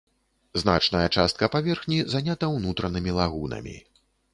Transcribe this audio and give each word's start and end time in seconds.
Значная 0.61 1.01
частка 1.15 1.51
паверхні 1.57 2.01
занята 2.17 2.53
ўнутранымі 2.57 3.11
лагунамі. 3.23 3.83